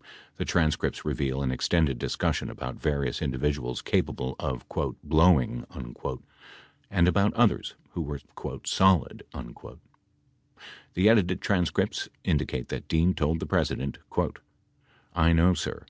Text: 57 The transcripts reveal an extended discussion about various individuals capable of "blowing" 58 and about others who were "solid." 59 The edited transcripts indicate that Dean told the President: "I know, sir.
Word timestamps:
57 0.00 0.16
The 0.38 0.44
transcripts 0.44 1.04
reveal 1.04 1.40
an 1.40 1.52
extended 1.52 2.00
discussion 2.00 2.50
about 2.50 2.80
various 2.80 3.22
individuals 3.22 3.80
capable 3.80 4.34
of 4.40 4.64
"blowing" 5.04 5.64
58 5.72 6.18
and 6.90 7.06
about 7.06 7.32
others 7.34 7.76
who 7.90 8.02
were 8.02 8.18
"solid." 8.64 9.22
59 9.32 9.78
The 10.94 11.08
edited 11.08 11.40
transcripts 11.40 12.08
indicate 12.24 12.70
that 12.70 12.88
Dean 12.88 13.14
told 13.14 13.38
the 13.38 13.46
President: 13.46 13.98
"I 15.14 15.32
know, 15.32 15.54
sir. 15.54 15.86